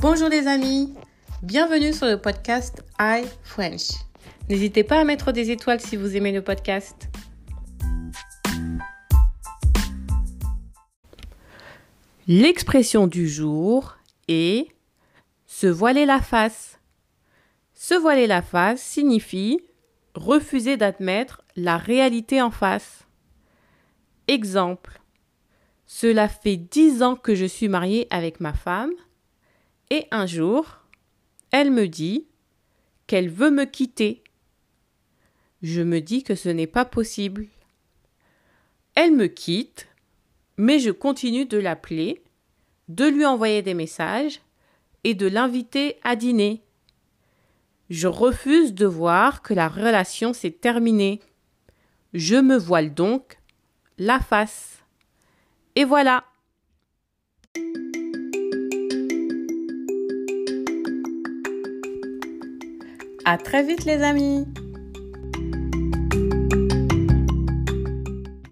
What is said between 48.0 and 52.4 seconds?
refuse de voir que la relation s'est terminée. Je